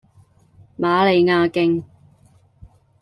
[0.79, 1.83] 瑪利亞徑